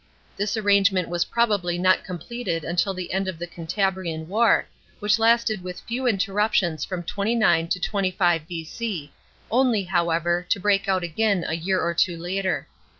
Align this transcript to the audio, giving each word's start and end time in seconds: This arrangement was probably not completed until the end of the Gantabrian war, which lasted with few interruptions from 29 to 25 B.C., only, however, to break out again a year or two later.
This 0.35 0.57
arrangement 0.57 1.09
was 1.09 1.25
probably 1.25 1.77
not 1.77 2.03
completed 2.03 2.63
until 2.63 2.91
the 2.95 3.13
end 3.13 3.27
of 3.27 3.37
the 3.37 3.45
Gantabrian 3.45 4.25
war, 4.27 4.65
which 4.97 5.19
lasted 5.19 5.61
with 5.63 5.79
few 5.81 6.07
interruptions 6.07 6.83
from 6.83 7.03
29 7.03 7.67
to 7.67 7.79
25 7.79 8.47
B.C., 8.47 9.13
only, 9.51 9.83
however, 9.83 10.43
to 10.49 10.59
break 10.59 10.87
out 10.89 11.03
again 11.03 11.45
a 11.47 11.53
year 11.55 11.79
or 11.79 11.93
two 11.93 12.17
later. 12.17 12.67